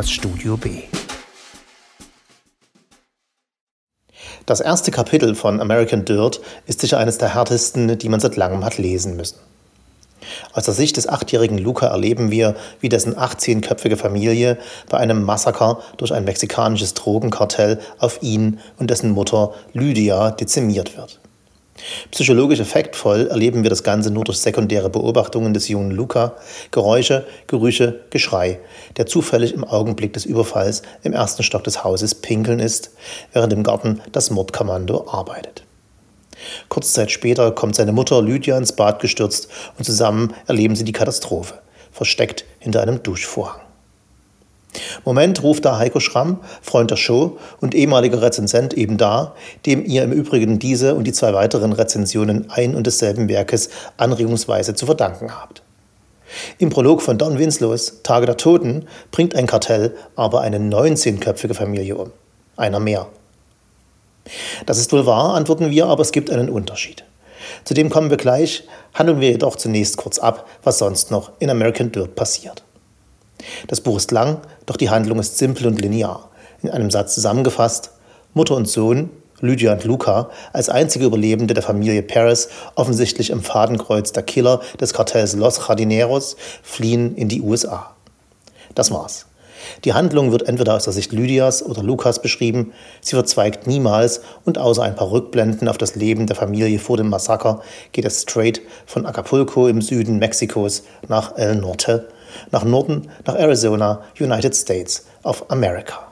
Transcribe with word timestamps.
das 0.00 0.10
Studio 0.10 0.56
B. 0.56 0.84
Das 4.46 4.60
erste 4.60 4.90
Kapitel 4.90 5.34
von 5.34 5.60
American 5.60 6.06
Dirt 6.06 6.40
ist 6.64 6.80
sicher 6.80 6.96
eines 6.96 7.18
der 7.18 7.34
härtesten, 7.34 7.98
die 7.98 8.08
man 8.08 8.18
seit 8.18 8.36
langem 8.36 8.64
hat 8.64 8.78
lesen 8.78 9.16
müssen. 9.18 9.36
Aus 10.54 10.64
der 10.64 10.72
Sicht 10.72 10.96
des 10.96 11.06
achtjährigen 11.06 11.58
Luca 11.58 11.88
erleben 11.88 12.30
wir, 12.30 12.56
wie 12.80 12.88
dessen 12.88 13.14
18-köpfige 13.14 13.98
Familie 13.98 14.56
bei 14.88 14.96
einem 14.96 15.22
Massaker 15.22 15.80
durch 15.98 16.14
ein 16.14 16.24
mexikanisches 16.24 16.94
Drogenkartell 16.94 17.78
auf 17.98 18.22
ihn 18.22 18.58
und 18.78 18.88
dessen 18.88 19.10
Mutter 19.10 19.52
Lydia 19.74 20.30
dezimiert 20.30 20.96
wird. 20.96 21.20
Psychologisch 22.10 22.60
effektvoll 22.60 23.28
erleben 23.28 23.62
wir 23.62 23.70
das 23.70 23.82
Ganze 23.82 24.10
nur 24.10 24.24
durch 24.24 24.38
sekundäre 24.38 24.90
Beobachtungen 24.90 25.54
des 25.54 25.68
jungen 25.68 25.90
Luca, 25.90 26.36
Geräusche, 26.70 27.26
Gerüche, 27.46 28.00
Geschrei, 28.10 28.60
der 28.96 29.06
zufällig 29.06 29.54
im 29.54 29.64
Augenblick 29.64 30.12
des 30.12 30.24
Überfalls 30.24 30.82
im 31.02 31.12
ersten 31.12 31.42
Stock 31.42 31.64
des 31.64 31.84
Hauses 31.84 32.14
pinkeln 32.14 32.58
ist, 32.58 32.90
während 33.32 33.52
im 33.52 33.62
Garten 33.62 34.00
das 34.12 34.30
Mordkommando 34.30 35.08
arbeitet. 35.08 35.64
Kurze 36.68 36.92
Zeit 36.92 37.10
später 37.10 37.52
kommt 37.52 37.74
seine 37.74 37.92
Mutter 37.92 38.22
Lydia 38.22 38.56
ins 38.56 38.72
Bad 38.72 39.00
gestürzt 39.00 39.48
und 39.78 39.84
zusammen 39.84 40.34
erleben 40.46 40.76
sie 40.76 40.84
die 40.84 40.92
Katastrophe, 40.92 41.54
versteckt 41.92 42.44
hinter 42.58 42.82
einem 42.82 43.02
Duschvorhang. 43.02 43.60
Moment 45.04 45.42
ruft 45.42 45.64
da 45.64 45.78
Heiko 45.78 46.00
Schramm, 46.00 46.38
Freund 46.62 46.90
der 46.90 46.96
Show 46.96 47.38
und 47.60 47.74
ehemaliger 47.74 48.22
Rezensent 48.22 48.74
eben 48.74 48.98
da, 48.98 49.34
dem 49.66 49.84
ihr 49.84 50.04
im 50.04 50.12
Übrigen 50.12 50.58
diese 50.58 50.94
und 50.94 51.04
die 51.04 51.12
zwei 51.12 51.34
weiteren 51.34 51.72
Rezensionen 51.72 52.50
ein 52.50 52.74
und 52.74 52.86
desselben 52.86 53.28
Werkes 53.28 53.70
anregungsweise 53.96 54.74
zu 54.74 54.86
verdanken 54.86 55.34
habt. 55.34 55.62
Im 56.58 56.70
Prolog 56.70 57.02
von 57.02 57.18
Don 57.18 57.38
Winslows 57.38 58.02
Tage 58.04 58.26
der 58.26 58.36
Toten 58.36 58.86
bringt 59.10 59.34
ein 59.34 59.46
Kartell 59.46 59.96
aber 60.14 60.42
eine 60.42 60.58
19-köpfige 60.58 61.54
Familie 61.54 61.96
um. 61.96 62.12
Einer 62.56 62.78
mehr. 62.78 63.08
Das 64.66 64.78
ist 64.78 64.92
wohl 64.92 65.06
wahr, 65.06 65.34
antworten 65.34 65.70
wir, 65.70 65.86
aber 65.86 66.02
es 66.02 66.12
gibt 66.12 66.30
einen 66.30 66.48
Unterschied. 66.48 67.04
Zu 67.64 67.74
dem 67.74 67.90
kommen 67.90 68.10
wir 68.10 68.16
gleich, 68.16 68.64
handeln 68.94 69.20
wir 69.20 69.30
jedoch 69.30 69.56
zunächst 69.56 69.96
kurz 69.96 70.18
ab, 70.18 70.46
was 70.62 70.78
sonst 70.78 71.10
noch 71.10 71.32
in 71.40 71.50
American 71.50 71.90
Dirt 71.90 72.14
passiert. 72.14 72.62
Das 73.68 73.80
Buch 73.80 73.96
ist 73.96 74.10
lang, 74.10 74.38
doch 74.66 74.76
die 74.76 74.90
Handlung 74.90 75.18
ist 75.18 75.38
simpel 75.38 75.66
und 75.66 75.80
linear. 75.80 76.30
In 76.62 76.70
einem 76.70 76.90
Satz 76.90 77.14
zusammengefasst, 77.14 77.92
Mutter 78.34 78.56
und 78.56 78.68
Sohn, 78.68 79.10
Lydia 79.40 79.72
und 79.72 79.84
Luca, 79.84 80.30
als 80.52 80.68
einzige 80.68 81.06
Überlebende 81.06 81.54
der 81.54 81.62
Familie 81.62 82.02
Perez, 82.02 82.48
offensichtlich 82.74 83.30
im 83.30 83.42
Fadenkreuz 83.42 84.12
der 84.12 84.22
Killer 84.22 84.60
des 84.80 84.92
Kartells 84.92 85.34
Los 85.34 85.58
Jardineros, 85.66 86.36
fliehen 86.62 87.16
in 87.16 87.28
die 87.28 87.40
USA. 87.40 87.94
Das 88.74 88.90
war's. 88.90 89.26
Die 89.84 89.92
Handlung 89.92 90.32
wird 90.32 90.42
entweder 90.42 90.74
aus 90.74 90.84
der 90.84 90.92
Sicht 90.92 91.12
Lydias 91.12 91.62
oder 91.62 91.82
Lukas 91.82 92.22
beschrieben, 92.22 92.72
sie 93.00 93.14
verzweigt 93.14 93.66
niemals 93.66 94.22
und 94.44 94.58
außer 94.58 94.82
ein 94.82 94.94
paar 94.94 95.10
Rückblenden 95.10 95.68
auf 95.68 95.78
das 95.78 95.94
Leben 95.94 96.26
der 96.26 96.36
Familie 96.36 96.78
vor 96.78 96.96
dem 96.96 97.08
Massaker 97.08 97.62
geht 97.92 98.04
es 98.04 98.22
straight 98.22 98.60
von 98.86 99.06
Acapulco 99.06 99.68
im 99.68 99.82
Süden 99.82 100.18
Mexikos 100.18 100.84
nach 101.08 101.36
El 101.36 101.56
Norte, 101.56 102.08
nach 102.50 102.64
Norden, 102.64 103.08
nach 103.26 103.36
Arizona, 103.36 104.02
United 104.18 104.54
States 104.54 105.06
of 105.22 105.44
America. 105.50 106.10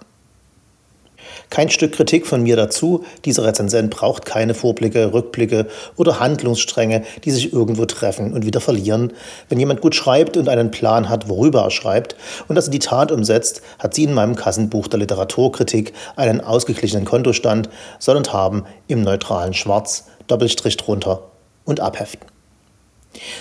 Kein 1.51 1.71
Stück 1.71 1.93
Kritik 1.93 2.27
von 2.27 2.43
mir 2.43 2.57
dazu. 2.57 3.05
Dieser 3.25 3.45
Rezensent 3.45 3.91
braucht 3.91 4.27
keine 4.27 4.53
Vorblicke, 4.53 5.15
Rückblicke 5.15 5.67
oder 5.97 6.21
Handlungsstränge, 6.21 7.05
die 7.25 7.31
sich 7.31 7.53
irgendwo 7.53 7.87
treffen 7.87 8.33
und 8.35 8.45
wieder 8.45 8.61
verlieren. 8.61 9.12
Wenn 9.49 9.59
jemand 9.59 9.81
gut 9.81 9.95
schreibt 9.95 10.37
und 10.37 10.49
einen 10.49 10.71
Plan 10.71 11.09
hat, 11.09 11.28
worüber 11.28 11.62
er 11.62 11.71
schreibt 11.71 12.17
und 12.49 12.57
das 12.57 12.67
in 12.67 12.73
die 12.73 12.78
Tat 12.78 13.11
umsetzt, 13.11 13.62
hat 13.78 13.95
sie 13.95 14.05
in 14.05 14.12
meinem 14.12 14.37
Kassenbuch 14.37 14.89
der 14.89 14.99
Literaturkritik 14.99 15.95
einen 16.17 16.41
ausgeglichenen 16.41 17.05
Kontostand, 17.05 17.69
und 18.09 18.33
haben 18.33 18.65
im 18.89 19.03
neutralen 19.03 19.55
Schwarz, 19.55 20.07
Doppelstrich 20.27 20.77
drunter 20.77 21.23
und 21.65 21.78
abheften. 21.78 22.38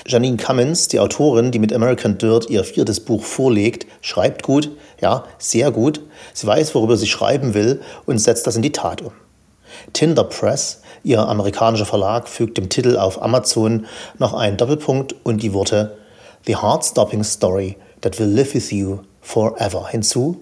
Janine 0.05 0.37
Cummins, 0.37 0.87
die 0.87 0.99
Autorin, 0.99 1.51
die 1.51 1.59
mit 1.59 1.73
American 1.73 2.17
Dirt 2.17 2.49
ihr 2.49 2.63
viertes 2.63 2.99
Buch 2.99 3.23
vorlegt, 3.23 3.85
schreibt 4.01 4.43
gut, 4.43 4.71
ja, 5.01 5.25
sehr 5.37 5.71
gut. 5.71 6.01
Sie 6.33 6.47
weiß, 6.47 6.73
worüber 6.73 6.97
sie 6.97 7.07
schreiben 7.07 7.53
will 7.53 7.81
und 8.05 8.19
setzt 8.19 8.47
das 8.47 8.55
in 8.55 8.61
die 8.61 8.71
Tat 8.71 9.01
um. 9.01 9.11
Tinder 9.93 10.23
Press, 10.23 10.81
ihr 11.03 11.19
amerikanischer 11.19 11.85
Verlag, 11.85 12.27
fügt 12.27 12.57
dem 12.57 12.69
Titel 12.69 12.97
auf 12.97 13.21
Amazon 13.21 13.85
noch 14.17 14.33
einen 14.33 14.57
Doppelpunkt 14.57 15.15
und 15.23 15.43
die 15.43 15.53
Worte 15.53 15.97
The 16.45 16.55
Heart-Stopping 16.57 17.23
Story 17.23 17.75
that 18.01 18.19
will 18.19 18.27
live 18.27 18.53
with 18.53 18.71
you 18.71 18.99
forever 19.21 19.87
hinzu. 19.89 20.41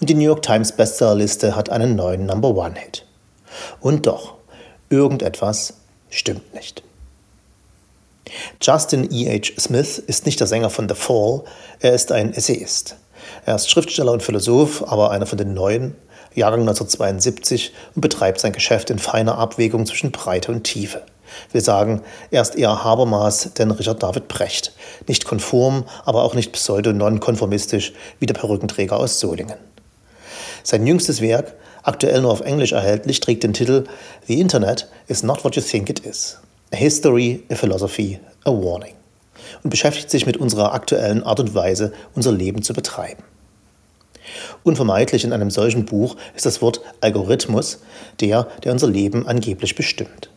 Und 0.00 0.10
die 0.10 0.14
New 0.14 0.24
York 0.24 0.42
Times 0.42 0.72
Bestsellerliste 0.72 1.56
hat 1.56 1.70
einen 1.70 1.96
neuen 1.96 2.26
Number 2.26 2.50
One-Hit. 2.50 3.06
Und 3.80 4.06
doch, 4.06 4.34
irgendetwas 4.90 5.74
stimmt 6.10 6.54
nicht. 6.54 6.82
Justin 8.60 9.08
E. 9.12 9.28
H. 9.28 9.52
Smith 9.58 9.98
ist 9.98 10.26
nicht 10.26 10.40
der 10.40 10.46
Sänger 10.46 10.70
von 10.70 10.88
The 10.88 10.94
Fall, 10.94 11.42
er 11.80 11.94
ist 11.94 12.12
ein 12.12 12.32
Essayist. 12.32 12.96
Er 13.46 13.56
ist 13.56 13.70
Schriftsteller 13.70 14.12
und 14.12 14.22
Philosoph, 14.22 14.84
aber 14.86 15.10
einer 15.10 15.26
von 15.26 15.38
den 15.38 15.54
Neuen, 15.54 15.94
Jahrgang 16.34 16.60
1972 16.60 17.72
und 17.94 18.00
betreibt 18.00 18.40
sein 18.40 18.52
Geschäft 18.52 18.90
in 18.90 18.98
feiner 18.98 19.38
Abwägung 19.38 19.86
zwischen 19.86 20.12
Breite 20.12 20.52
und 20.52 20.64
Tiefe. 20.64 21.02
Wir 21.50 21.60
sagen, 21.60 22.02
er 22.30 22.42
ist 22.42 22.56
eher 22.56 22.84
Habermas 22.84 23.50
denn 23.54 23.70
Richard 23.70 24.02
David 24.02 24.28
Brecht. 24.28 24.72
Nicht 25.06 25.24
konform, 25.24 25.84
aber 26.04 26.22
auch 26.22 26.34
nicht 26.34 26.52
pseudo-nonkonformistisch 26.52 27.92
wie 28.18 28.26
der 28.26 28.34
Perückenträger 28.34 28.98
aus 28.98 29.18
Solingen. 29.18 29.56
Sein 30.62 30.86
jüngstes 30.86 31.20
Werk, 31.20 31.54
aktuell 31.82 32.22
nur 32.22 32.32
auf 32.32 32.42
Englisch 32.42 32.72
erhältlich, 32.72 33.20
trägt 33.20 33.42
den 33.42 33.52
Titel 33.52 33.84
The 34.26 34.40
Internet 34.40 34.88
is 35.08 35.22
not 35.22 35.44
what 35.44 35.56
you 35.56 35.62
think 35.62 35.90
it 35.90 36.00
is. 36.00 36.38
A 36.72 36.76
History, 36.76 37.42
a 37.50 37.54
Philosophy, 37.54 38.18
a 38.44 38.50
Warning 38.50 38.94
und 39.62 39.70
beschäftigt 39.70 40.10
sich 40.10 40.24
mit 40.24 40.38
unserer 40.38 40.72
aktuellen 40.72 41.22
Art 41.22 41.38
und 41.38 41.54
Weise, 41.54 41.92
unser 42.14 42.32
Leben 42.32 42.62
zu 42.62 42.72
betreiben. 42.72 43.22
Unvermeidlich 44.62 45.24
in 45.24 45.32
einem 45.32 45.50
solchen 45.50 45.84
Buch 45.84 46.16
ist 46.34 46.46
das 46.46 46.62
Wort 46.62 46.80
Algorithmus, 47.00 47.80
der, 48.20 48.48
der 48.64 48.72
unser 48.72 48.88
Leben 48.88 49.26
angeblich 49.26 49.74
bestimmt. 49.74 50.30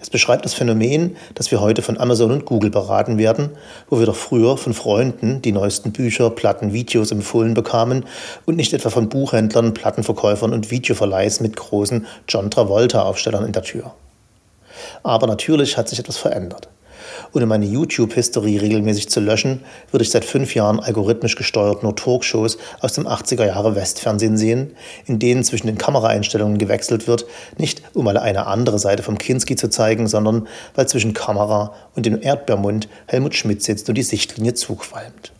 Es 0.00 0.10
beschreibt 0.10 0.44
das 0.44 0.54
Phänomen, 0.54 1.16
dass 1.34 1.50
wir 1.50 1.60
heute 1.60 1.80
von 1.80 1.98
Amazon 1.98 2.32
und 2.32 2.44
Google 2.44 2.70
beraten 2.70 3.18
werden, 3.18 3.50
wo 3.88 3.98
wir 3.98 4.06
doch 4.06 4.16
früher 4.16 4.56
von 4.56 4.74
Freunden 4.74 5.40
die 5.42 5.52
neuesten 5.52 5.92
Bücher, 5.92 6.30
Platten, 6.30 6.72
Videos 6.72 7.12
empfohlen 7.12 7.54
bekamen 7.54 8.04
und 8.44 8.56
nicht 8.56 8.72
etwa 8.72 8.90
von 8.90 9.08
Buchhändlern, 9.08 9.74
Plattenverkäufern 9.74 10.52
und 10.52 10.70
Videoverleihs 10.70 11.40
mit 11.40 11.56
großen 11.56 12.06
John 12.28 12.50
Travolta-Aufstellern 12.50 13.46
in 13.46 13.52
der 13.52 13.62
Tür. 13.62 13.94
Aber 15.02 15.26
natürlich 15.26 15.76
hat 15.76 15.88
sich 15.88 15.98
etwas 15.98 16.16
verändert. 16.16 16.68
Um 17.32 17.46
meine 17.46 17.66
YouTube-History 17.66 18.58
regelmäßig 18.58 19.08
zu 19.08 19.20
löschen, 19.20 19.60
würde 19.90 20.04
ich 20.04 20.10
seit 20.10 20.24
fünf 20.24 20.54
Jahren 20.54 20.80
algorithmisch 20.80 21.36
gesteuert 21.36 21.82
nur 21.82 21.96
Talkshows 21.96 22.58
aus 22.80 22.92
dem 22.92 23.06
80er 23.06 23.46
Jahre 23.46 23.74
Westfernsehen 23.74 24.36
sehen, 24.36 24.76
in 25.06 25.18
denen 25.18 25.44
zwischen 25.44 25.66
den 25.66 25.78
Kameraeinstellungen 25.78 26.58
gewechselt 26.58 27.06
wird, 27.06 27.26
nicht 27.58 27.82
um 27.94 28.04
mal 28.04 28.16
eine 28.16 28.46
andere 28.46 28.78
Seite 28.78 29.02
vom 29.02 29.18
Kinski 29.18 29.56
zu 29.56 29.68
zeigen, 29.68 30.06
sondern 30.06 30.46
weil 30.74 30.88
zwischen 30.88 31.14
Kamera 31.14 31.74
und 31.94 32.06
dem 32.06 32.20
Erdbeermund 32.20 32.88
Helmut 33.06 33.34
Schmidt 33.34 33.62
sitzt 33.62 33.88
und 33.88 33.96
die 33.96 34.02
Sichtlinie 34.02 34.54
zuqualmt. 34.54 35.32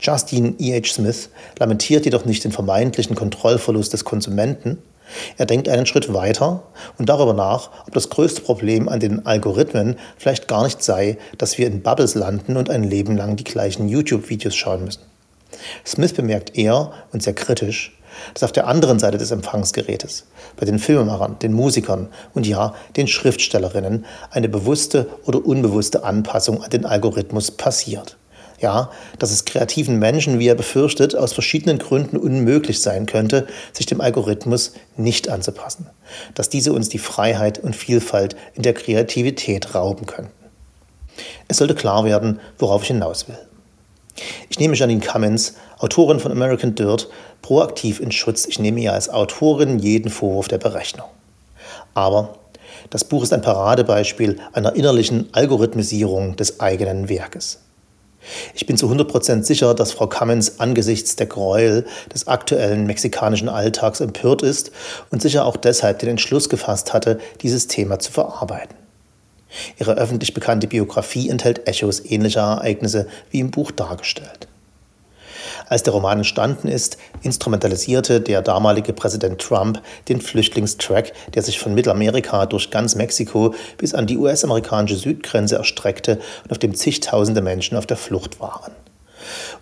Justin 0.00 0.56
E. 0.58 0.78
H. 0.78 0.94
Smith 0.94 1.30
lamentiert 1.58 2.04
jedoch 2.04 2.24
nicht 2.24 2.44
den 2.44 2.52
vermeintlichen 2.52 3.14
Kontrollverlust 3.14 3.92
des 3.92 4.04
Konsumenten, 4.04 4.78
er 5.36 5.46
denkt 5.46 5.68
einen 5.68 5.86
Schritt 5.86 6.12
weiter 6.12 6.62
und 6.98 7.08
darüber 7.08 7.34
nach, 7.34 7.70
ob 7.86 7.94
das 7.94 8.10
größte 8.10 8.42
Problem 8.42 8.88
an 8.88 9.00
den 9.00 9.26
Algorithmen 9.26 9.96
vielleicht 10.16 10.48
gar 10.48 10.64
nicht 10.64 10.82
sei, 10.82 11.18
dass 11.38 11.58
wir 11.58 11.66
in 11.66 11.82
Bubbles 11.82 12.14
landen 12.14 12.56
und 12.56 12.70
ein 12.70 12.84
Leben 12.84 13.16
lang 13.16 13.36
die 13.36 13.44
gleichen 13.44 13.88
YouTube-Videos 13.88 14.54
schauen 14.54 14.84
müssen. 14.84 15.02
Smith 15.84 16.12
bemerkt 16.12 16.56
eher 16.56 16.92
und 17.12 17.22
sehr 17.22 17.34
kritisch, 17.34 17.96
dass 18.34 18.42
auf 18.42 18.52
der 18.52 18.66
anderen 18.66 18.98
Seite 18.98 19.18
des 19.18 19.30
Empfangsgerätes, 19.30 20.26
bei 20.56 20.66
den 20.66 20.78
Filmemachern, 20.78 21.38
den 21.38 21.52
Musikern 21.52 22.08
und 22.34 22.46
ja, 22.46 22.74
den 22.96 23.06
Schriftstellerinnen, 23.06 24.04
eine 24.30 24.48
bewusste 24.48 25.08
oder 25.26 25.44
unbewusste 25.44 26.04
Anpassung 26.04 26.62
an 26.62 26.70
den 26.70 26.86
Algorithmus 26.86 27.50
passiert 27.50 28.16
ja, 28.60 28.90
dass 29.18 29.30
es 29.30 29.44
kreativen 29.44 29.98
Menschen, 29.98 30.38
wie 30.38 30.48
er 30.48 30.54
befürchtet, 30.54 31.16
aus 31.16 31.32
verschiedenen 31.32 31.78
Gründen 31.78 32.16
unmöglich 32.16 32.80
sein 32.80 33.06
könnte, 33.06 33.46
sich 33.72 33.86
dem 33.86 34.00
Algorithmus 34.00 34.74
nicht 34.96 35.28
anzupassen, 35.28 35.86
dass 36.34 36.48
diese 36.48 36.72
uns 36.72 36.88
die 36.88 36.98
Freiheit 36.98 37.58
und 37.58 37.74
Vielfalt 37.74 38.36
in 38.54 38.62
der 38.62 38.74
Kreativität 38.74 39.74
rauben 39.74 40.06
könnten. 40.06 40.32
Es 41.48 41.58
sollte 41.58 41.74
klar 41.74 42.04
werden, 42.04 42.40
worauf 42.58 42.82
ich 42.82 42.88
hinaus 42.88 43.28
will. 43.28 43.38
Ich 44.48 44.58
nehme 44.58 44.76
Janine 44.76 45.00
Cummins, 45.00 45.54
Autorin 45.78 46.20
von 46.20 46.32
American 46.32 46.74
Dirt, 46.74 47.08
proaktiv 47.42 48.00
in 48.00 48.12
Schutz. 48.12 48.46
Ich 48.46 48.58
nehme 48.58 48.80
ihr 48.80 48.92
als 48.92 49.08
Autorin 49.08 49.78
jeden 49.78 50.10
Vorwurf 50.10 50.48
der 50.48 50.58
Berechnung. 50.58 51.08
Aber 51.94 52.36
das 52.90 53.04
Buch 53.04 53.22
ist 53.22 53.32
ein 53.32 53.42
Paradebeispiel 53.42 54.38
einer 54.52 54.74
innerlichen 54.74 55.28
Algorithmisierung 55.32 56.36
des 56.36 56.60
eigenen 56.60 57.08
Werkes. 57.08 57.60
Ich 58.54 58.66
bin 58.66 58.76
zu 58.76 58.90
100% 58.90 59.44
sicher, 59.44 59.74
dass 59.74 59.92
Frau 59.92 60.06
Cummins 60.06 60.60
angesichts 60.60 61.16
der 61.16 61.26
Gräuel 61.26 61.86
des 62.12 62.28
aktuellen 62.28 62.86
mexikanischen 62.86 63.48
Alltags 63.48 64.00
empört 64.00 64.42
ist 64.42 64.70
und 65.10 65.22
sicher 65.22 65.44
auch 65.46 65.56
deshalb 65.56 65.98
den 66.00 66.10
Entschluss 66.10 66.48
gefasst 66.48 66.92
hatte, 66.92 67.18
dieses 67.40 67.66
Thema 67.66 67.98
zu 67.98 68.12
verarbeiten. 68.12 68.76
Ihre 69.78 69.94
öffentlich 69.94 70.34
bekannte 70.34 70.66
Biografie 70.66 71.28
enthält 71.28 71.66
Echos 71.66 72.04
ähnlicher 72.04 72.42
Ereignisse 72.42 73.08
wie 73.30 73.40
im 73.40 73.50
Buch 73.50 73.70
dargestellt. 73.70 74.49
Als 75.68 75.82
der 75.82 75.92
Roman 75.92 76.18
entstanden 76.18 76.68
ist, 76.68 76.98
instrumentalisierte 77.22 78.20
der 78.20 78.42
damalige 78.42 78.92
Präsident 78.92 79.40
Trump 79.40 79.80
den 80.08 80.20
Flüchtlingstrack, 80.20 81.12
der 81.34 81.42
sich 81.42 81.58
von 81.58 81.74
Mittelamerika 81.74 82.46
durch 82.46 82.70
ganz 82.70 82.94
Mexiko 82.94 83.54
bis 83.78 83.94
an 83.94 84.06
die 84.06 84.18
US-amerikanische 84.18 84.96
Südgrenze 84.96 85.56
erstreckte 85.56 86.18
und 86.44 86.52
auf 86.52 86.58
dem 86.58 86.74
zigtausende 86.74 87.40
Menschen 87.40 87.76
auf 87.76 87.86
der 87.86 87.96
Flucht 87.96 88.40
waren. 88.40 88.72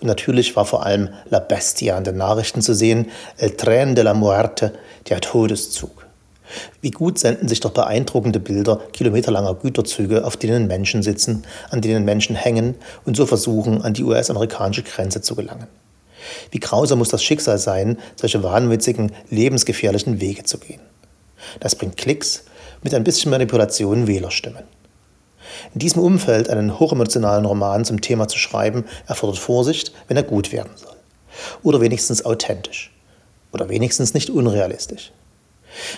Und 0.00 0.06
natürlich 0.06 0.56
war 0.56 0.64
vor 0.64 0.86
allem 0.86 1.10
La 1.30 1.40
Bestia 1.40 1.98
in 1.98 2.04
den 2.04 2.16
Nachrichten 2.16 2.62
zu 2.62 2.74
sehen, 2.74 3.10
El 3.36 3.50
Tren 3.50 3.94
de 3.94 4.04
la 4.04 4.14
Muerte, 4.14 4.72
der 5.08 5.20
Todeszug. 5.20 6.07
Wie 6.80 6.90
gut 6.90 7.18
senden 7.18 7.48
sich 7.48 7.60
doch 7.60 7.70
beeindruckende 7.70 8.40
Bilder 8.40 8.80
kilometerlanger 8.92 9.54
Güterzüge, 9.54 10.24
auf 10.24 10.36
denen 10.36 10.66
Menschen 10.66 11.02
sitzen, 11.02 11.44
an 11.70 11.80
denen 11.80 12.04
Menschen 12.04 12.36
hängen 12.36 12.74
und 13.04 13.16
so 13.16 13.26
versuchen, 13.26 13.82
an 13.82 13.94
die 13.94 14.04
US-amerikanische 14.04 14.82
Grenze 14.82 15.20
zu 15.20 15.34
gelangen. 15.34 15.66
Wie 16.50 16.60
grausam 16.60 16.98
muss 16.98 17.08
das 17.08 17.22
Schicksal 17.22 17.58
sein, 17.58 17.98
solche 18.16 18.42
wahnwitzigen, 18.42 19.12
lebensgefährlichen 19.30 20.20
Wege 20.20 20.44
zu 20.44 20.58
gehen. 20.58 20.80
Das 21.60 21.74
bringt 21.74 21.96
Klicks, 21.96 22.44
mit 22.82 22.94
ein 22.94 23.04
bisschen 23.04 23.30
Manipulation 23.30 24.06
Wählerstimmen. 24.06 24.64
In 25.74 25.80
diesem 25.80 26.02
Umfeld 26.02 26.48
einen 26.50 26.78
hochemotionalen 26.78 27.44
Roman 27.44 27.84
zum 27.84 28.00
Thema 28.00 28.28
zu 28.28 28.38
schreiben, 28.38 28.84
erfordert 29.06 29.38
Vorsicht, 29.38 29.92
wenn 30.06 30.16
er 30.16 30.22
gut 30.22 30.52
werden 30.52 30.70
soll. 30.76 30.94
Oder 31.62 31.80
wenigstens 31.80 32.24
authentisch. 32.24 32.92
Oder 33.52 33.68
wenigstens 33.68 34.14
nicht 34.14 34.30
unrealistisch. 34.30 35.12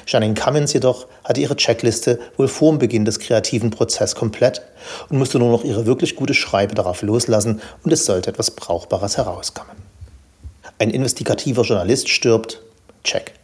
Janine 0.06 0.34
Cummins 0.34 0.72
jedoch 0.72 1.06
hatte 1.24 1.40
ihre 1.40 1.56
Checkliste 1.56 2.18
wohl 2.36 2.48
vor 2.48 2.72
dem 2.72 2.78
Beginn 2.78 3.04
des 3.04 3.18
kreativen 3.18 3.70
Prozesses 3.70 4.14
komplett 4.14 4.62
und 5.08 5.18
musste 5.18 5.38
nur 5.38 5.50
noch 5.50 5.64
ihre 5.64 5.86
wirklich 5.86 6.16
gute 6.16 6.34
Schreibe 6.34 6.74
darauf 6.74 7.02
loslassen 7.02 7.60
und 7.82 7.92
es 7.92 8.04
sollte 8.04 8.30
etwas 8.30 8.50
Brauchbares 8.50 9.16
herauskommen. 9.16 9.76
Ein 10.78 10.90
investigativer 10.90 11.62
Journalist 11.62 12.08
stirbt. 12.08 12.62
Check. 13.04 13.34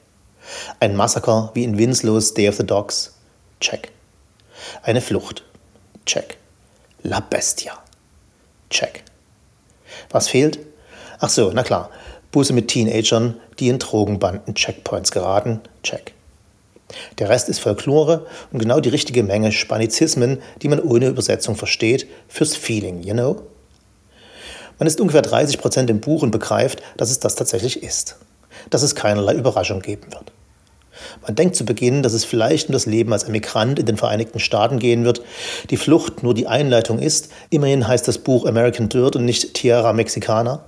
Ein 0.81 0.97
Massaker 0.97 1.51
wie 1.55 1.65
in 1.65 1.79
Winslows 1.79 2.35
Day 2.35 2.49
of 2.49 2.57
the 2.57 2.67
Dogs. 2.67 3.15
Check. 3.61 3.93
Eine 4.83 5.01
Flucht. 5.01 5.43
Check. 6.07 6.39
La 7.03 7.21
Bestia. 7.21 7.79
Check. 8.71 9.05
Was 10.11 10.29
fehlt? 10.29 10.59
Ach 11.19 11.29
so, 11.29 11.51
na 11.53 11.63
klar. 11.63 11.91
Busse 12.33 12.53
mit 12.53 12.69
Teenagern, 12.69 13.41
die 13.59 13.69
in 13.69 13.79
Drogenbanden 13.79 14.55
Checkpoints 14.55 15.11
geraten. 15.11 15.61
Check. 15.83 16.16
Der 17.19 17.29
Rest 17.29 17.49
ist 17.49 17.61
Folklore 17.61 18.27
und 18.53 18.59
genau 18.59 18.81
die 18.81 18.89
richtige 18.89 19.23
Menge 19.23 19.53
Spanizismen, 19.53 20.41
die 20.63 20.69
man 20.69 20.81
ohne 20.81 21.09
Übersetzung 21.09 21.57
versteht, 21.57 22.07
fürs 22.29 22.55
Feeling, 22.55 23.03
you 23.03 23.13
know? 23.13 23.43
Man 24.79 24.87
ist 24.87 25.01
ungefähr 25.01 25.23
30 25.23 25.59
Prozent 25.59 25.91
im 25.91 26.01
Buch 26.01 26.23
und 26.23 26.31
begreift, 26.31 26.83
dass 26.97 27.11
es 27.11 27.19
das 27.19 27.35
tatsächlich 27.35 27.83
ist. 27.83 28.17
Dass 28.69 28.83
es 28.83 28.95
keinerlei 28.95 29.35
Überraschung 29.35 29.81
geben 29.81 30.13
wird. 30.13 30.33
Man 31.27 31.35
denkt 31.35 31.57
zu 31.57 31.65
Beginn, 31.65 32.03
dass 32.03 32.13
es 32.13 32.25
vielleicht 32.25 32.69
um 32.69 32.73
das 32.73 32.87
Leben 32.87 33.13
als 33.13 33.25
Emigrant 33.25 33.79
in 33.79 33.87
den 33.87 33.97
Vereinigten 33.97 34.39
Staaten 34.39 34.79
gehen 34.79 35.05
wird, 35.05 35.23
die 35.71 35.77
Flucht 35.77 36.23
nur 36.23 36.35
die 36.35 36.47
Einleitung 36.47 36.99
ist. 36.99 37.31
Immerhin 37.51 37.87
heißt 37.87 38.07
das 38.07 38.19
Buch 38.19 38.47
American 38.47 38.89
Dirt 38.89 39.17
und 39.17 39.25
nicht 39.25 39.55
Tierra 39.55 39.93
Mexicana. 39.93 40.65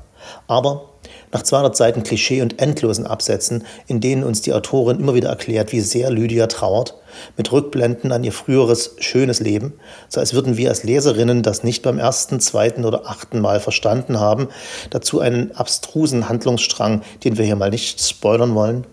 Aber 0.47 0.91
nach 1.33 1.43
200 1.43 1.77
Seiten 1.77 2.03
Klischee 2.03 2.43
und 2.43 2.61
endlosen 2.61 3.07
Absätzen, 3.07 3.65
in 3.87 4.01
denen 4.01 4.25
uns 4.25 4.41
die 4.41 4.53
Autorin 4.53 4.99
immer 4.99 5.15
wieder 5.15 5.29
erklärt, 5.29 5.73
wie 5.73 5.81
sehr 5.81 6.11
Lydia 6.11 6.47
trauert, 6.47 6.95
mit 7.37 7.53
Rückblenden 7.53 8.13
an 8.13 8.25
ihr 8.25 8.33
früheres 8.33 8.97
schönes 8.99 9.41
Leben, 9.41 9.75
so 10.09 10.21
als 10.21 10.35
würden 10.35 10.57
wir 10.57 10.71
als 10.71 10.85
Leserinnen 10.85 11.43
das 11.43 11.65
nicht 11.65 11.83
beim 11.83 11.99
ersten, 11.99 12.41
zweiten 12.41 12.85
oder 12.85 13.07
achten 13.07 13.41
Mal 13.41 13.61
verstanden 13.61 14.21
haben, 14.21 14.49
dazu 14.91 15.21
einen 15.21 15.53
abstrusen 15.53 16.29
Handlungsstrang, 16.29 17.03
den 17.25 17.37
wir 17.37 17.45
hier 17.45 17.57
mal 17.57 17.71
nicht 17.71 18.01
spoilern 18.01 18.55
wollen. 18.55 18.87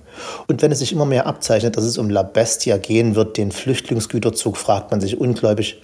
Und 0.47 0.61
wenn 0.61 0.71
es 0.71 0.79
sich 0.79 0.93
immer 0.93 1.05
mehr 1.05 1.27
abzeichnet, 1.27 1.75
dass 1.75 1.83
es 1.83 1.97
um 1.97 2.09
La 2.09 2.23
Bestia 2.23 2.77
gehen 2.77 3.15
wird, 3.15 3.37
den 3.37 3.51
Flüchtlingsgüterzug, 3.51 4.57
fragt 4.57 4.91
man 4.91 5.01
sich 5.01 5.19
ungläubig, 5.19 5.81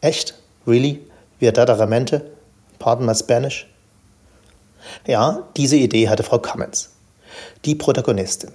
echt? 0.00 0.34
Really? 0.66 1.00
Verdaderamente? 1.38 2.30
Pardon 2.78 3.06
my 3.06 3.14
Spanish? 3.14 3.66
Ja, 5.06 5.48
diese 5.56 5.76
Idee 5.76 6.08
hatte 6.08 6.22
Frau 6.22 6.38
Cummins. 6.38 6.90
Die 7.64 7.74
Protagonistin. 7.74 8.50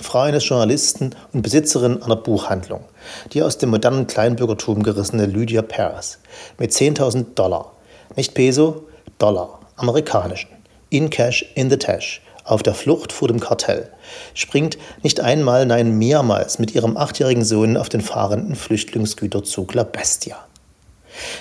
Frau 0.00 0.20
eines 0.20 0.48
Journalisten 0.48 1.14
und 1.32 1.42
Besitzerin 1.42 2.02
einer 2.02 2.16
Buchhandlung, 2.16 2.84
die 3.32 3.42
aus 3.42 3.58
dem 3.58 3.70
modernen 3.70 4.06
Kleinbürgertum 4.06 4.82
gerissene 4.82 5.26
Lydia 5.26 5.62
Paris 5.62 6.18
mit 6.58 6.72
10.000 6.72 7.34
Dollar, 7.34 7.72
nicht 8.16 8.34
Peso, 8.34 8.88
Dollar, 9.18 9.60
amerikanischen, 9.76 10.50
in 10.90 11.10
Cash, 11.10 11.46
in 11.54 11.70
the 11.70 11.76
Tash, 11.76 12.22
auf 12.44 12.62
der 12.62 12.74
Flucht 12.74 13.12
vor 13.12 13.28
dem 13.28 13.40
Kartell, 13.40 13.90
springt 14.34 14.78
nicht 15.02 15.20
einmal, 15.20 15.64
nein 15.64 15.96
mehrmals 15.96 16.58
mit 16.58 16.74
ihrem 16.74 16.96
achtjährigen 16.96 17.44
Sohn 17.44 17.76
auf 17.76 17.88
den 17.88 18.00
fahrenden 18.00 18.54
Flüchtlingsgüterzug 18.54 19.74
La 19.74 19.84
Bestia. 19.84 20.36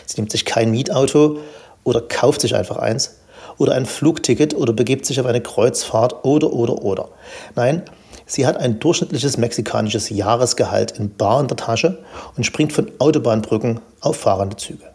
Sie 0.06 0.20
nimmt 0.22 0.32
sich 0.32 0.46
kein 0.46 0.72
Mietauto 0.72 1.40
oder 1.84 2.02
kauft 2.02 2.42
sich 2.42 2.56
einfach 2.56 2.78
eins 2.78 3.16
oder 3.58 3.74
ein 3.74 3.86
Flugticket 3.86 4.56
oder 4.56 4.74
begibt 4.74 5.06
sich 5.06 5.20
auf 5.20 5.26
eine 5.26 5.42
Kreuzfahrt 5.42 6.26
oder 6.26 6.54
oder 6.54 6.84
oder. 6.84 7.10
Nein, 7.56 7.84
Sie 8.26 8.46
hat 8.46 8.58
ein 8.58 8.80
durchschnittliches 8.80 9.38
mexikanisches 9.38 10.10
Jahresgehalt 10.10 10.98
in 10.98 11.16
Bar 11.16 11.42
in 11.42 11.48
der 11.48 11.58
Tasche 11.58 12.04
und 12.38 12.46
springt 12.46 12.74
von 12.74 12.92
Autobahnbrücken 13.00 13.80
auf 14.00 14.18
fahrende 14.18 14.56
Züge. 14.56 14.86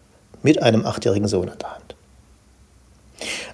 Mit 0.43 0.63
einem 0.63 0.87
achtjährigen 0.87 1.29
Sohn 1.29 1.49
an 1.49 1.59
der 1.59 1.75
Hand. 1.75 1.95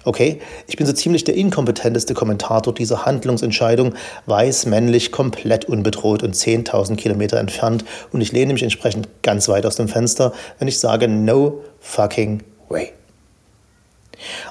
Okay, 0.03 0.39
ich 0.67 0.77
bin 0.77 0.85
so 0.85 0.93
ziemlich 0.93 1.23
der 1.23 1.35
inkompetenteste 1.35 2.13
Kommentator 2.13 2.73
dieser 2.73 3.05
Handlungsentscheidung, 3.05 3.95
weiß, 4.27 4.67
männlich, 4.67 5.11
komplett 5.11 5.65
unbedroht 5.65 6.21
und 6.21 6.35
10.000 6.35 6.95
Kilometer 6.95 7.39
entfernt 7.39 7.83
und 8.11 8.21
ich 8.21 8.31
lehne 8.31 8.53
mich 8.53 8.61
entsprechend 8.61 9.07
ganz 9.23 9.49
weit 9.49 9.65
aus 9.65 9.77
dem 9.77 9.87
Fenster, 9.87 10.33
wenn 10.59 10.67
ich 10.67 10.79
sage 10.79 11.07
no 11.07 11.63
fucking 11.79 12.43
way. 12.69 12.91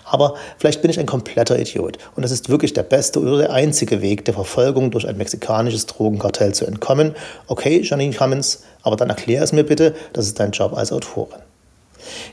Aber 0.05 0.35
vielleicht 0.59 0.83
bin 0.83 0.91
ich 0.91 0.99
ein 0.99 1.07
kompletter 1.07 1.59
Idiot 1.59 1.99
und 2.17 2.25
es 2.25 2.31
ist 2.31 2.49
wirklich 2.49 2.73
der 2.73 2.83
beste 2.83 3.21
oder 3.21 3.39
der 3.39 3.53
einzige 3.53 4.03
Weg, 4.03 4.25
der 4.25 4.35
Verfolgung 4.35 4.91
durch 4.91 5.07
ein 5.09 5.17
mexikanisches 5.17 5.87
Drogenkartell 5.87 6.55
zu 6.55 6.67
entkommen. 6.67 7.15
Okay, 7.47 7.81
Janine 7.83 8.15
Cummins, 8.15 8.63
aber 8.83 8.97
dann 8.97 9.11
erkläre 9.11 9.45
es 9.45 9.53
mir 9.53 9.65
bitte, 9.65 9.95
das 10.13 10.27
ist 10.27 10.39
dein 10.41 10.53
Job 10.53 10.75
als 10.75 10.93
Autorin. 10.93 11.41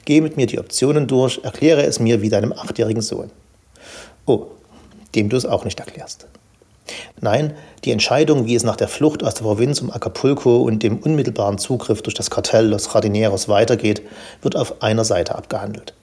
Geh 0.05 0.21
mit 0.21 0.37
mir 0.37 0.47
die 0.47 0.59
Optionen 0.59 1.07
durch, 1.07 1.39
erkläre 1.43 1.83
es 1.83 1.99
mir 1.99 2.21
wie 2.21 2.29
deinem 2.29 2.53
achtjährigen 2.53 3.01
Sohn. 3.01 3.31
Oh, 4.25 4.47
dem 5.15 5.29
du 5.29 5.37
es 5.37 5.45
auch 5.45 5.65
nicht 5.65 5.79
erklärst. 5.79 6.27
Nein, 7.19 7.53
die 7.85 7.91
Entscheidung, 7.91 8.45
wie 8.45 8.55
es 8.55 8.63
nach 8.63 8.75
der 8.75 8.87
Flucht 8.87 9.23
aus 9.23 9.35
der 9.35 9.43
Provinz 9.43 9.81
um 9.81 9.91
Acapulco 9.91 10.57
und 10.57 10.83
dem 10.83 10.97
unmittelbaren 10.97 11.57
Zugriff 11.57 12.01
durch 12.01 12.15
das 12.15 12.29
Kartell 12.29 12.67
Los 12.67 12.89
Jardineros 12.91 13.47
weitergeht, 13.47 14.01
wird 14.41 14.55
auf 14.55 14.81
einer 14.81 15.05
Seite 15.05 15.35
abgehandelt. 15.35 15.93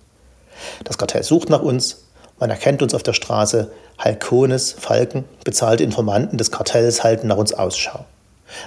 Das 0.85 0.99
Kartell 0.99 1.23
sucht 1.23 1.51
nach 1.51 1.63
uns, 1.63 2.05
man 2.39 2.51
erkennt 2.51 2.83
uns 2.83 2.95
auf 2.95 3.03
der 3.03 3.15
Straße, 3.15 3.71
Halcones, 3.99 4.73
Falken, 4.73 5.25
bezahlte 5.45 5.83
Informanten 5.83 6.39
des 6.39 6.51
Kartells 6.51 7.03
halten 7.03 7.27
nach 7.27 7.37
uns 7.37 7.53
Ausschau. 7.53 8.05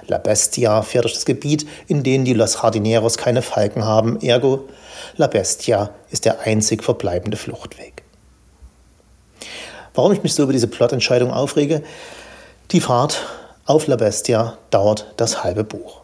La 0.08 0.18
Bestia 0.18 0.82
fährt 0.82 1.06
durch 1.06 1.14
das 1.14 1.26
Gebiet, 1.26 1.68
in 1.88 2.04
dem 2.04 2.26
die 2.26 2.34
Los 2.34 2.58
Jardineros 2.62 3.18
keine 3.18 3.42
Falken 3.42 3.86
haben, 3.86 4.20
ergo 4.22 4.68
La 5.18 5.28
Bestia 5.28 5.92
ist 6.12 6.26
der 6.26 6.42
einzig 6.42 6.84
verbleibende 6.84 7.38
Fluchtweg. 7.38 8.04
Warum 9.94 10.14
ich 10.14 10.24
mich 10.24 10.34
so 10.34 10.44
über 10.44 10.54
diese 10.54 10.68
Plotentscheidung 10.68 11.32
aufrege? 11.32 11.84
Die 12.72 12.82
Fahrt 12.82 13.26
auf 13.66 13.88
La 13.88 13.96
Bestia 13.96 14.58
dauert 14.70 15.14
das 15.18 15.44
halbe 15.44 15.64
Buch. 15.64 16.01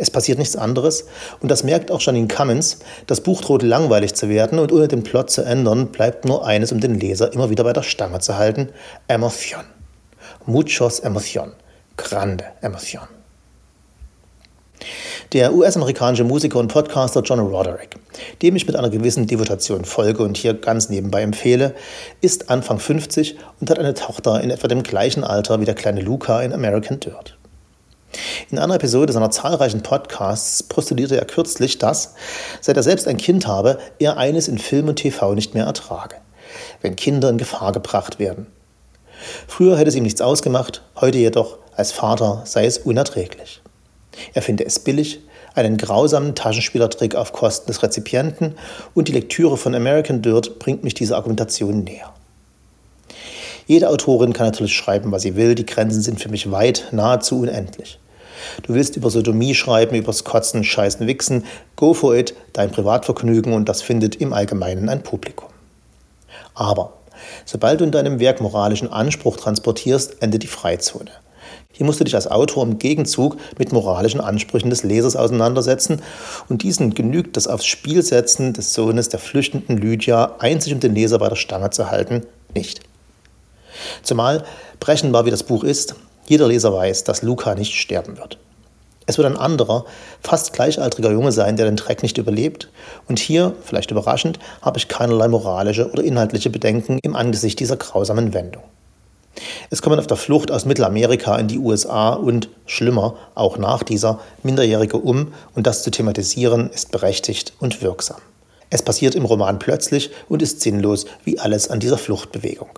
Es 0.00 0.10
passiert 0.10 0.38
nichts 0.38 0.56
anderes 0.56 1.04
und 1.40 1.50
das 1.50 1.62
merkt 1.62 1.90
auch 1.90 2.00
Janine 2.00 2.26
Cummins. 2.26 2.78
Das 3.06 3.20
Buch 3.20 3.42
droht 3.42 3.62
langweilig 3.62 4.14
zu 4.14 4.30
werden 4.30 4.58
und 4.58 4.72
ohne 4.72 4.88
den 4.88 5.02
Plot 5.02 5.30
zu 5.30 5.42
ändern, 5.42 5.88
bleibt 5.88 6.24
nur 6.24 6.46
eines, 6.46 6.72
um 6.72 6.80
den 6.80 6.98
Leser 6.98 7.34
immer 7.34 7.50
wieder 7.50 7.64
bei 7.64 7.74
der 7.74 7.82
Stange 7.82 8.18
zu 8.20 8.38
halten: 8.38 8.70
Emotion. 9.08 9.64
Muchos 10.46 11.00
emoción. 11.00 11.52
Grande 11.98 12.44
emoción. 12.62 13.08
Der 15.34 15.52
US-amerikanische 15.52 16.24
Musiker 16.24 16.58
und 16.58 16.68
Podcaster 16.68 17.20
John 17.20 17.40
Roderick, 17.40 17.96
dem 18.40 18.56
ich 18.56 18.66
mit 18.66 18.76
einer 18.76 18.88
gewissen 18.88 19.26
Devotation 19.26 19.84
folge 19.84 20.22
und 20.22 20.38
hier 20.38 20.54
ganz 20.54 20.88
nebenbei 20.88 21.20
empfehle, 21.20 21.74
ist 22.22 22.48
Anfang 22.48 22.78
50 22.78 23.36
und 23.60 23.68
hat 23.68 23.78
eine 23.78 23.92
Tochter 23.92 24.40
in 24.40 24.50
etwa 24.50 24.66
dem 24.66 24.82
gleichen 24.82 25.24
Alter 25.24 25.60
wie 25.60 25.66
der 25.66 25.74
kleine 25.74 26.00
Luca 26.00 26.40
in 26.40 26.54
American 26.54 27.00
Dirt. 27.00 27.36
In 28.50 28.58
einer 28.58 28.74
Episode 28.74 29.12
seiner 29.12 29.30
zahlreichen 29.30 29.82
Podcasts 29.82 30.64
postulierte 30.64 31.16
er 31.16 31.24
kürzlich, 31.24 31.78
dass, 31.78 32.14
seit 32.60 32.76
er 32.76 32.82
selbst 32.82 33.06
ein 33.06 33.16
Kind 33.16 33.46
habe, 33.46 33.78
er 34.00 34.16
eines 34.16 34.48
in 34.48 34.58
Film 34.58 34.88
und 34.88 34.96
TV 34.96 35.34
nicht 35.34 35.54
mehr 35.54 35.66
ertrage, 35.66 36.16
wenn 36.82 36.96
Kinder 36.96 37.30
in 37.30 37.38
Gefahr 37.38 37.70
gebracht 37.70 38.18
werden. 38.18 38.48
Früher 39.46 39.78
hätte 39.78 39.90
es 39.90 39.94
ihm 39.94 40.02
nichts 40.02 40.20
ausgemacht, 40.20 40.82
heute 41.00 41.18
jedoch 41.18 41.58
als 41.76 41.92
Vater 41.92 42.42
sei 42.44 42.66
es 42.66 42.78
unerträglich. 42.78 43.62
Er 44.34 44.42
finde 44.42 44.66
es 44.66 44.80
billig, 44.80 45.20
einen 45.54 45.76
grausamen 45.76 46.34
Taschenspielertrick 46.34 47.14
auf 47.14 47.32
Kosten 47.32 47.68
des 47.68 47.84
Rezipienten 47.84 48.56
und 48.94 49.06
die 49.06 49.12
Lektüre 49.12 49.58
von 49.58 49.76
American 49.76 50.22
Dirt 50.22 50.58
bringt 50.58 50.82
mich 50.82 50.94
dieser 50.94 51.14
Argumentation 51.14 51.84
näher. 51.84 52.12
Jede 53.68 53.88
Autorin 53.88 54.32
kann 54.32 54.46
natürlich 54.46 54.74
schreiben, 54.74 55.12
was 55.12 55.22
sie 55.22 55.36
will, 55.36 55.54
die 55.54 55.66
Grenzen 55.66 56.02
sind 56.02 56.20
für 56.20 56.28
mich 56.28 56.50
weit, 56.50 56.88
nahezu 56.90 57.38
unendlich. 57.38 58.00
Du 58.62 58.74
willst 58.74 58.96
über 58.96 59.10
Sodomie 59.10 59.54
schreiben, 59.54 59.96
übers 59.96 60.24
Kotzen, 60.24 60.64
Scheißen, 60.64 61.06
Wichsen, 61.06 61.44
go 61.76 61.94
for 61.94 62.14
it, 62.14 62.34
dein 62.52 62.70
Privatvergnügen 62.70 63.52
und 63.52 63.68
das 63.68 63.82
findet 63.82 64.16
im 64.16 64.32
Allgemeinen 64.32 64.88
ein 64.88 65.02
Publikum. 65.02 65.48
Aber 66.54 66.94
sobald 67.44 67.80
du 67.80 67.84
in 67.84 67.90
deinem 67.90 68.20
Werk 68.20 68.40
moralischen 68.40 68.92
Anspruch 68.92 69.36
transportierst, 69.36 70.22
endet 70.22 70.42
die 70.42 70.48
Freizone. 70.48 71.10
Hier 71.72 71.86
musst 71.86 72.00
du 72.00 72.04
dich 72.04 72.14
als 72.14 72.26
Autor 72.26 72.64
im 72.64 72.78
Gegenzug 72.78 73.36
mit 73.58 73.72
moralischen 73.72 74.20
Ansprüchen 74.20 74.70
des 74.70 74.82
Lesers 74.82 75.16
auseinandersetzen 75.16 76.02
und 76.48 76.62
diesen 76.62 76.94
genügt 76.94 77.36
das 77.36 77.46
aufs 77.46 77.64
Spiel 77.64 78.02
setzen 78.02 78.52
des 78.52 78.74
Sohnes 78.74 79.08
der 79.08 79.20
flüchtenden 79.20 79.78
Lydia, 79.78 80.36
einzig 80.40 80.74
um 80.74 80.80
den 80.80 80.94
Leser 80.94 81.18
bei 81.18 81.28
der 81.28 81.36
Stange 81.36 81.70
zu 81.70 81.90
halten, 81.90 82.26
nicht. 82.54 82.80
Zumal, 84.02 84.44
brechenbar 84.78 85.24
wie 85.24 85.30
das 85.30 85.42
Buch 85.42 85.64
ist, 85.64 85.94
jeder 86.30 86.46
Leser 86.46 86.72
weiß, 86.72 87.02
dass 87.02 87.22
Luca 87.22 87.56
nicht 87.56 87.74
sterben 87.74 88.16
wird. 88.16 88.38
Es 89.06 89.18
wird 89.18 89.26
ein 89.26 89.36
anderer, 89.36 89.84
fast 90.22 90.52
gleichaltriger 90.52 91.10
Junge 91.10 91.32
sein, 91.32 91.56
der 91.56 91.66
den 91.66 91.74
Dreck 91.74 92.04
nicht 92.04 92.18
überlebt. 92.18 92.68
Und 93.08 93.18
hier, 93.18 93.52
vielleicht 93.64 93.90
überraschend, 93.90 94.38
habe 94.62 94.78
ich 94.78 94.86
keinerlei 94.86 95.26
moralische 95.26 95.90
oder 95.90 96.04
inhaltliche 96.04 96.48
Bedenken 96.48 97.00
im 97.02 97.16
Angesicht 97.16 97.58
dieser 97.58 97.76
grausamen 97.76 98.32
Wendung. 98.32 98.62
Es 99.70 99.82
kommen 99.82 99.98
auf 99.98 100.06
der 100.06 100.16
Flucht 100.16 100.52
aus 100.52 100.66
Mittelamerika 100.66 101.36
in 101.36 101.48
die 101.48 101.58
USA 101.58 102.10
und, 102.10 102.48
schlimmer, 102.64 103.16
auch 103.34 103.58
nach 103.58 103.82
dieser, 103.82 104.20
Minderjährige 104.44 104.98
um 104.98 105.32
und 105.56 105.66
das 105.66 105.82
zu 105.82 105.90
thematisieren 105.90 106.70
ist 106.70 106.92
berechtigt 106.92 107.54
und 107.58 107.82
wirksam. 107.82 108.20
Es 108.70 108.82
passiert 108.82 109.16
im 109.16 109.24
Roman 109.24 109.58
plötzlich 109.58 110.12
und 110.28 110.42
ist 110.42 110.60
sinnlos 110.60 111.06
wie 111.24 111.40
alles 111.40 111.68
an 111.70 111.80
dieser 111.80 111.98
Fluchtbewegung. 111.98 112.70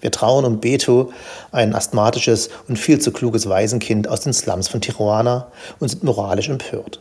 Wir 0.00 0.10
trauern 0.10 0.44
um 0.44 0.60
Beto, 0.60 1.12
ein 1.50 1.74
asthmatisches 1.74 2.50
und 2.68 2.78
viel 2.78 3.00
zu 3.00 3.12
kluges 3.12 3.48
Waisenkind 3.48 4.08
aus 4.08 4.20
den 4.20 4.32
Slums 4.32 4.68
von 4.68 4.80
Tijuana 4.80 5.48
und 5.78 5.88
sind 5.88 6.04
moralisch 6.04 6.48
empört. 6.48 7.00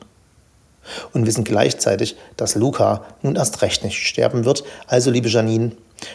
Und 1.13 1.27
wissen 1.27 1.43
gleichzeitig, 1.43 2.15
dass 2.37 2.55
Luca 2.55 3.05
nun 3.21 3.35
erst 3.35 3.61
recht 3.61 3.83
nicht 3.83 3.97
sterben 3.97 4.45
wird. 4.45 4.63
Also, 4.87 5.11
liebe 5.11 5.29
Janine, 5.29 5.73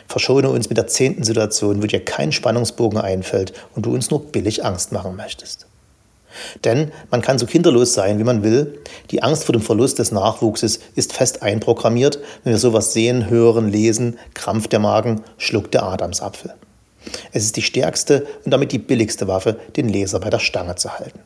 verschone 0.09 0.51
uns 0.51 0.69
mit 0.69 0.77
der 0.77 0.89
zehnten 0.89 1.23
Situation, 1.23 1.83
wo 1.83 1.87
dir 1.87 2.05
kein 2.05 2.33
Spannungsbogen 2.33 2.99
einfällt 2.99 3.53
und 3.75 3.87
du 3.87 3.95
uns 3.95 4.11
nur 4.11 4.25
billig 4.25 4.65
Angst 4.65 4.91
machen 4.91 5.15
möchtest. 5.15 5.67
Denn 6.65 6.93
man 7.11 7.23
kann 7.23 7.39
so 7.39 7.47
kinderlos 7.47 7.95
sein, 7.95 8.19
wie 8.19 8.25
man 8.25 8.43
will. 8.43 8.79
Die 9.11 9.23
Angst 9.23 9.45
vor 9.45 9.53
dem 9.53 9.63
Verlust 9.63 9.99
des 9.99 10.13
Nachwuchses 10.13 10.81
ist 10.95 11.13
fest 11.13 11.43
einprogrammiert. 11.43 12.19
Wenn 12.45 12.53
wir 12.53 12.59
sowas 12.59 12.93
sehen, 12.93 13.31
hören, 13.31 13.69
lesen, 13.69 14.19
krampft 14.35 14.73
der 14.73 14.81
Magen, 14.81 15.23
schluckt 15.39 15.75
der 15.75 15.85
Adamsapfel. 15.85 16.55
Es 17.33 17.45
ist 17.45 17.57
die 17.57 17.63
stärkste 17.63 18.27
und 18.45 18.51
damit 18.51 18.73
die 18.73 18.79
billigste 18.79 19.29
Waffe, 19.29 19.59
den 19.77 19.89
Leser 19.89 20.21
bei 20.21 20.31
der 20.31 20.41
Stange 20.41 20.75
zu 20.77 20.99
halten. 20.99 21.21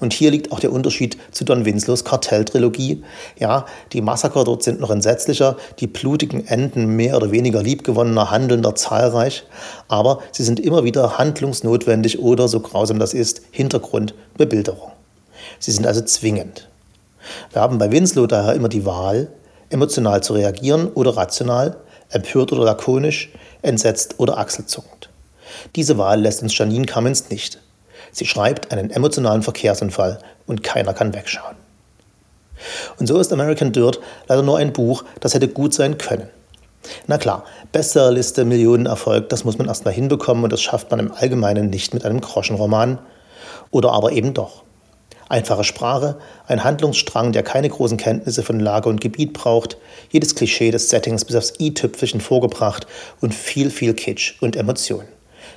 Und 0.00 0.12
hier 0.12 0.30
liegt 0.30 0.52
auch 0.52 0.60
der 0.60 0.72
Unterschied 0.72 1.16
zu 1.32 1.44
Don 1.44 1.64
Winslows 1.64 2.04
Kartelltrilogie. 2.04 3.02
Ja, 3.38 3.66
die 3.92 4.00
Massaker 4.00 4.44
dort 4.44 4.62
sind 4.62 4.80
noch 4.80 4.90
entsetzlicher, 4.90 5.56
die 5.80 5.86
blutigen 5.86 6.46
Enden 6.46 6.96
mehr 6.96 7.16
oder 7.16 7.30
weniger 7.30 7.62
liebgewonnener 7.62 8.30
Handelnder 8.30 8.74
zahlreich, 8.74 9.44
aber 9.88 10.20
sie 10.32 10.42
sind 10.42 10.60
immer 10.60 10.84
wieder 10.84 11.18
handlungsnotwendig 11.18 12.18
oder, 12.18 12.48
so 12.48 12.60
grausam 12.60 12.98
das 12.98 13.14
ist, 13.14 13.42
Hintergrundbebilderung. 13.50 14.92
Sie 15.58 15.72
sind 15.72 15.86
also 15.86 16.02
zwingend. 16.02 16.68
Wir 17.52 17.62
haben 17.62 17.78
bei 17.78 17.90
Winslow 17.90 18.26
daher 18.26 18.54
immer 18.54 18.68
die 18.68 18.84
Wahl, 18.84 19.28
emotional 19.70 20.22
zu 20.22 20.34
reagieren 20.34 20.88
oder 20.88 21.16
rational, 21.16 21.76
empört 22.10 22.52
oder 22.52 22.64
lakonisch, 22.64 23.32
entsetzt 23.62 24.14
oder 24.18 24.38
achselzuckend. 24.38 25.08
Diese 25.74 25.98
Wahl 25.98 26.20
lässt 26.20 26.42
uns 26.42 26.56
Janine 26.56 26.86
Cummins 26.86 27.30
nicht. 27.30 27.60
Sie 28.16 28.24
schreibt 28.24 28.72
einen 28.72 28.88
emotionalen 28.88 29.42
Verkehrsunfall 29.42 30.20
und 30.46 30.62
keiner 30.62 30.94
kann 30.94 31.12
wegschauen. 31.12 31.54
Und 32.98 33.08
so 33.08 33.18
ist 33.18 33.30
American 33.30 33.72
Dirt 33.72 34.00
leider 34.26 34.40
nur 34.40 34.56
ein 34.56 34.72
Buch, 34.72 35.04
das 35.20 35.34
hätte 35.34 35.48
gut 35.48 35.74
sein 35.74 35.98
können. 35.98 36.30
Na 37.06 37.18
klar, 37.18 37.44
Bestsellerliste, 37.72 38.46
Millionenerfolg, 38.46 39.28
das 39.28 39.44
muss 39.44 39.58
man 39.58 39.68
erstmal 39.68 39.92
hinbekommen 39.92 40.44
und 40.44 40.50
das 40.50 40.62
schafft 40.62 40.90
man 40.90 40.98
im 40.98 41.12
Allgemeinen 41.12 41.68
nicht 41.68 41.92
mit 41.92 42.06
einem 42.06 42.22
Groschenroman. 42.22 43.00
Oder 43.70 43.92
aber 43.92 44.12
eben 44.12 44.32
doch. 44.32 44.62
Einfache 45.28 45.64
Sprache, 45.64 46.16
ein 46.46 46.64
Handlungsstrang, 46.64 47.32
der 47.32 47.42
keine 47.42 47.68
großen 47.68 47.98
Kenntnisse 47.98 48.42
von 48.42 48.60
Lage 48.60 48.88
und 48.88 49.02
Gebiet 49.02 49.34
braucht, 49.34 49.76
jedes 50.08 50.34
Klischee 50.34 50.70
des 50.70 50.88
Settings 50.88 51.26
bis 51.26 51.36
aufs 51.36 51.52
i-Tüpfelchen 51.60 52.22
vorgebracht 52.22 52.86
und 53.20 53.34
viel, 53.34 53.68
viel 53.68 53.92
Kitsch 53.92 54.40
und 54.40 54.56
Emotion. 54.56 55.04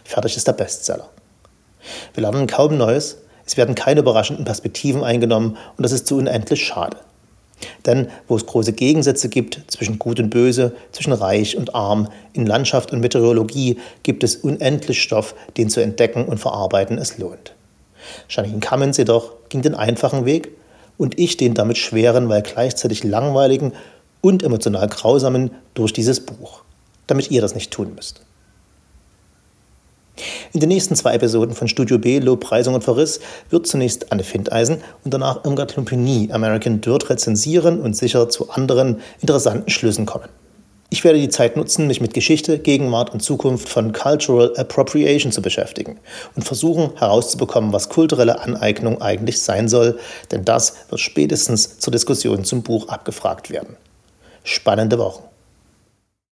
Fertig 0.03 0.35
ist 0.35 0.47
der 0.47 0.53
Bestseller. 0.53 1.09
Wir 2.13 2.21
lernen 2.21 2.47
kaum 2.47 2.77
Neues, 2.77 3.17
es 3.45 3.57
werden 3.57 3.75
keine 3.75 4.01
überraschenden 4.01 4.45
Perspektiven 4.45 5.03
eingenommen 5.03 5.57
und 5.77 5.83
das 5.83 5.91
ist 5.91 6.07
zu 6.07 6.17
unendlich 6.17 6.65
schade. 6.65 6.97
Denn 7.85 8.09
wo 8.27 8.35
es 8.35 8.45
große 8.45 8.73
Gegensätze 8.73 9.29
gibt 9.29 9.61
zwischen 9.67 9.99
Gut 9.99 10.19
und 10.19 10.29
Böse, 10.29 10.73
zwischen 10.91 11.13
Reich 11.13 11.57
und 11.57 11.75
Arm, 11.75 12.07
in 12.33 12.45
Landschaft 12.45 12.91
und 12.91 12.99
Meteorologie, 12.99 13.79
gibt 14.03 14.23
es 14.23 14.35
unendlich 14.37 15.01
Stoff, 15.01 15.35
den 15.57 15.69
zu 15.69 15.81
entdecken 15.81 16.25
und 16.25 16.37
verarbeiten 16.37 16.97
es 16.97 17.17
lohnt. 17.17 17.53
Janine 18.29 18.59
Cummins 18.59 18.97
jedoch 18.97 19.33
ging 19.49 19.61
den 19.61 19.75
einfachen 19.75 20.25
Weg 20.25 20.49
und 20.97 21.19
ich 21.19 21.37
den 21.37 21.53
damit 21.53 21.77
schweren, 21.77 22.29
weil 22.29 22.41
gleichzeitig 22.41 23.03
langweiligen 23.03 23.73
und 24.21 24.43
emotional 24.43 24.87
grausamen 24.87 25.51
durch 25.73 25.93
dieses 25.93 26.25
Buch, 26.25 26.61
damit 27.07 27.31
ihr 27.31 27.41
das 27.41 27.55
nicht 27.55 27.71
tun 27.71 27.93
müsst. 27.95 28.21
In 30.53 30.59
den 30.59 30.69
nächsten 30.69 30.95
zwei 30.95 31.13
Episoden 31.13 31.55
von 31.55 31.67
Studio 31.67 31.97
B, 31.97 32.19
Lobpreisung 32.19 32.73
und 32.73 32.83
Verriss, 32.83 33.19
wird 33.49 33.67
zunächst 33.67 34.11
Anne 34.11 34.23
Findeisen 34.23 34.81
und 35.03 35.13
danach 35.13 35.43
Irmgard 35.45 35.75
Lumpini 35.75 36.29
American 36.31 36.81
Dirt 36.81 37.09
rezensieren 37.09 37.81
und 37.81 37.95
sicher 37.95 38.29
zu 38.29 38.49
anderen 38.49 39.01
interessanten 39.21 39.69
Schlüssen 39.69 40.05
kommen. 40.05 40.29
Ich 40.91 41.03
werde 41.03 41.19
die 41.19 41.29
Zeit 41.29 41.55
nutzen, 41.55 41.85
mich 41.85 42.01
mit 42.01 42.15
Geschichte, 42.15 42.57
Gegenwart 42.57 43.13
und 43.13 43.19
Zukunft 43.19 43.69
von 43.69 43.93
Cultural 43.93 44.51
Appropriation 44.57 45.31
zu 45.31 45.39
beschäftigen 45.39 45.99
und 46.35 46.41
versuchen 46.43 46.97
herauszubekommen, 46.97 47.71
was 47.71 47.89
kulturelle 47.89 48.41
Aneignung 48.41 48.99
eigentlich 48.99 49.39
sein 49.39 49.67
soll, 49.67 49.99
denn 50.31 50.45
das 50.45 50.73
wird 50.89 50.99
spätestens 50.99 51.77
zur 51.77 51.91
Diskussion 51.91 52.43
zum 52.43 52.63
Buch 52.63 52.87
abgefragt 52.87 53.51
werden. 53.51 53.77
Spannende 54.43 54.97
Wochen. 54.97 55.28